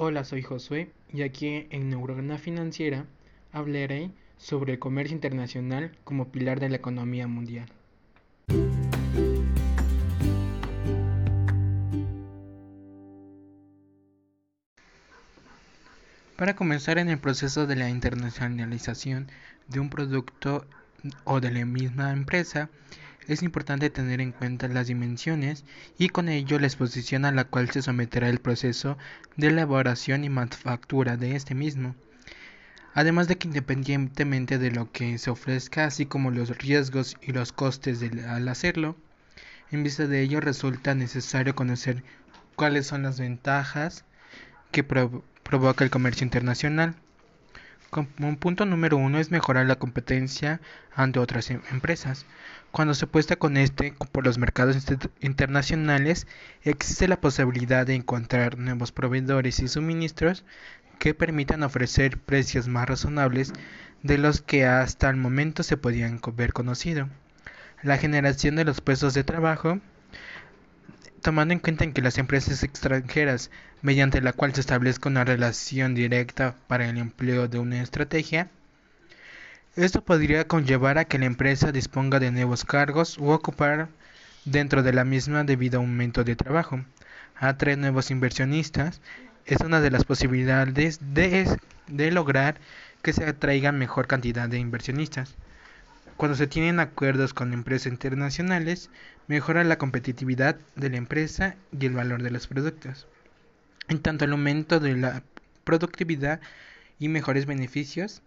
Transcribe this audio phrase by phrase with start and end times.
[0.00, 3.04] Hola, soy Josué y aquí en Neurona Financiera
[3.50, 7.66] hablaré sobre el comercio internacional como pilar de la economía mundial.
[16.36, 19.26] Para comenzar en el proceso de la internacionalización
[19.66, 20.64] de un producto
[21.24, 22.70] o de la misma empresa,
[23.28, 25.64] es importante tener en cuenta las dimensiones
[25.98, 28.96] y con ello la exposición a la cual se someterá el proceso
[29.36, 31.94] de elaboración y manufactura de este mismo.
[32.94, 37.52] Además de que independientemente de lo que se ofrezca, así como los riesgos y los
[37.52, 38.96] costes al hacerlo,
[39.70, 42.02] en vista de ello resulta necesario conocer
[42.56, 44.04] cuáles son las ventajas
[44.72, 46.96] que provoca el comercio internacional
[47.90, 50.60] como punto número uno es mejorar la competencia
[50.94, 52.26] ante otras em, empresas.
[52.70, 54.76] Cuando se apuesta con este por los mercados
[55.20, 56.26] internacionales,
[56.62, 60.44] existe la posibilidad de encontrar nuevos proveedores y suministros
[60.98, 63.52] que permitan ofrecer precios más razonables
[64.02, 67.08] de los que hasta el momento se podían ver conocido.
[67.82, 69.80] La generación de los puestos de trabajo
[71.28, 73.50] tomando en cuenta que las empresas extranjeras,
[73.82, 78.48] mediante la cual se establezca una relación directa para el empleo de una estrategia,
[79.76, 83.90] esto podría conllevar a que la empresa disponga de nuevos cargos u ocupar
[84.46, 86.82] dentro de la misma debido a aumento de trabajo.
[87.36, 89.02] Atraer nuevos inversionistas
[89.44, 92.56] es una de las posibilidades de, de lograr
[93.02, 95.34] que se atraiga mejor cantidad de inversionistas.
[96.18, 98.90] Cuando se tienen acuerdos con empresas internacionales,
[99.28, 103.06] mejora la competitividad de la empresa y el valor de los productos.
[103.86, 105.22] En tanto, el aumento de la
[105.62, 106.40] productividad
[106.98, 108.20] y mejores beneficios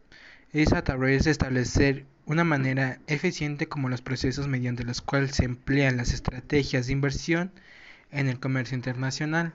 [0.53, 5.43] es a través de establecer una manera eficiente como los procesos mediante los cuales se
[5.43, 7.51] emplean las estrategias de inversión
[8.09, 9.51] en el comercio internacional.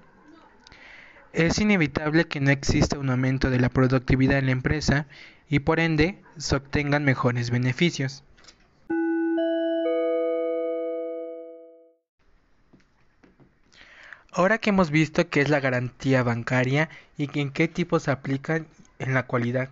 [1.33, 5.07] Es inevitable que no exista un aumento de la productividad en la empresa
[5.49, 8.25] y por ende se obtengan mejores beneficios.
[14.37, 18.67] Ahora que hemos visto qué es la garantía bancaria y en qué tipos se aplican
[18.99, 19.71] en la cualidad,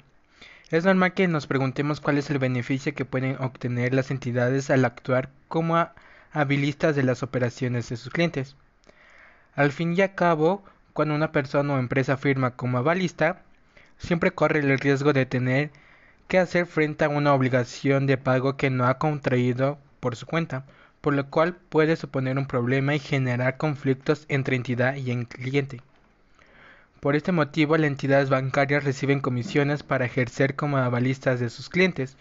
[0.70, 4.86] es normal que nos preguntemos cuál es el beneficio que pueden obtener las entidades al
[4.86, 5.86] actuar como
[6.32, 8.56] habilistas de las operaciones de sus clientes.
[9.54, 10.64] Al fin y al cabo,
[10.94, 13.42] cuando una persona o empresa firma como avalista,
[13.98, 15.72] siempre corre el riesgo de tener
[16.26, 20.64] que hacer frente a una obligación de pago que no ha contraído por su cuenta,
[21.04, 25.82] por lo cual puede suponer un problema y generar conflictos entre entidad y cliente.
[27.00, 32.16] Por este motivo, las entidades bancarias reciben comisiones para ejercer como avalistas de sus clientes,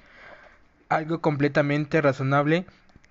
[0.89, 2.65] algo completamente razonable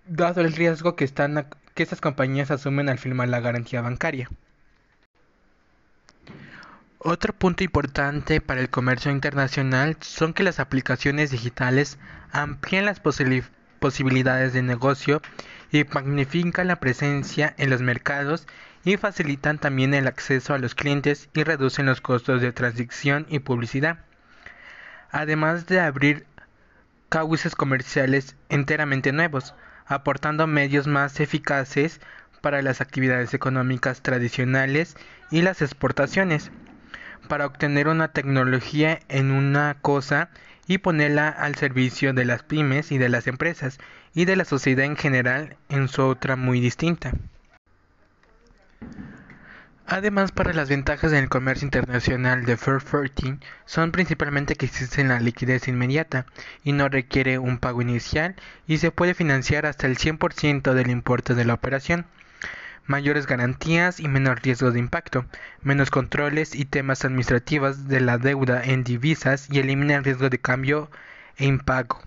[0.07, 4.29] dado el riesgo que, que estas compañías asumen al firmar la garantía bancaria.
[6.99, 11.99] Otro punto importante para el comercio internacional son que las aplicaciones digitales
[12.31, 15.23] amplían las posibilidades de negocio
[15.73, 18.47] y magnifican la presencia en los mercados
[18.85, 23.39] y facilitan también el acceso a los clientes y reducen los costos de transacción y
[23.39, 23.99] publicidad.
[25.11, 26.27] Además de abrir
[27.09, 29.55] cauces comerciales enteramente nuevos,
[29.87, 32.01] aportando medios más eficaces
[32.43, 34.97] para las actividades económicas tradicionales
[35.31, 36.51] y las exportaciones,
[37.29, 40.29] para obtener una tecnología en una cosa
[40.67, 43.79] y ponerla al servicio de las pymes y de las empresas
[44.15, 47.13] y de la sociedad en general en su otra muy distinta.
[49.87, 55.21] Además, para las ventajas del comercio internacional de Fair 14 son principalmente que existe la
[55.21, 56.25] liquidez inmediata
[56.65, 58.35] y no requiere un pago inicial
[58.67, 62.07] y se puede financiar hasta el 100% del importe de la operación
[62.87, 65.25] mayores garantías y menos riesgo de impacto,
[65.63, 70.39] menos controles y temas administrativos de la deuda en divisas y elimina el riesgo de
[70.39, 70.91] cambio
[71.37, 72.01] e impago.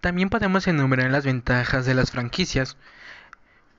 [0.00, 2.76] También podemos enumerar las ventajas de las franquicias.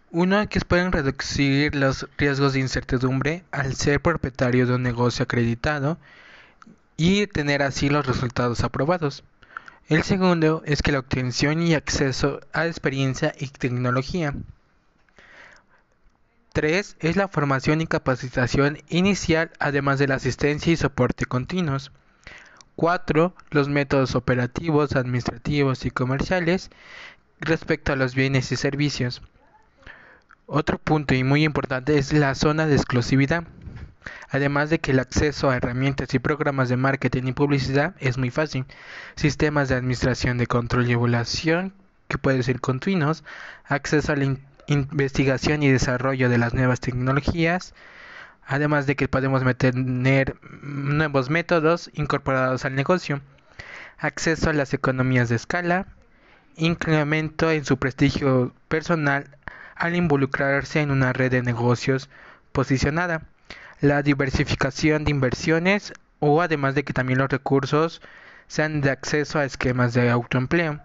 [0.10, 6.00] Uno que pueden reducir los riesgos de incertidumbre al ser propietario de un negocio acreditado
[6.98, 9.24] y tener así los resultados aprobados.
[9.88, 14.34] El segundo es que la obtención y acceso a experiencia y tecnología.
[16.54, 16.98] 3.
[17.02, 21.92] Es la formación y capacitación inicial, además de la asistencia y soporte continuos.
[22.78, 23.36] 4.
[23.52, 26.72] Los métodos operativos, administrativos y comerciales
[27.40, 29.22] respecto a los bienes y servicios.
[30.48, 33.44] Otro punto y muy importante es la zona de exclusividad
[34.30, 38.32] además de que el acceso a herramientas y programas de marketing y publicidad es muy
[38.32, 38.66] fácil,
[39.16, 41.74] sistemas de administración de control y evaluación
[42.08, 43.24] que pueden ser continuos,
[43.66, 44.38] acceso a la
[44.68, 47.74] investigación y desarrollo de las nuevas tecnologías,
[48.46, 53.22] además de que podemos tener nuevos métodos incorporados al negocio,
[53.98, 55.88] acceso a las economías de escala,
[56.58, 59.38] incremento en su prestigio personal
[59.76, 62.10] al involucrarse en una red de negocios
[62.52, 63.24] posicionada,
[63.82, 68.02] la diversificación de inversiones o además de que también los recursos
[68.48, 70.82] sean de acceso a esquemas de autoempleo,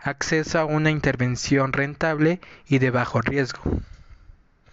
[0.00, 3.62] acceso a una intervención rentable y de bajo riesgo.